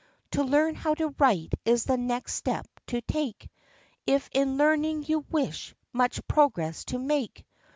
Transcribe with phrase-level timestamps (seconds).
[0.31, 3.47] To learn how to write is the next step to take,
[4.07, 7.45] If in learning you wish much progress to make.